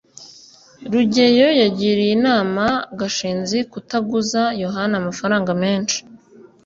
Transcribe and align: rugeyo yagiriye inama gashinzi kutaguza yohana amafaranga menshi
rugeyo 0.91 1.47
yagiriye 1.61 2.11
inama 2.17 2.65
gashinzi 2.99 3.57
kutaguza 3.71 4.43
yohana 4.63 4.93
amafaranga 5.01 5.51
menshi 5.63 5.97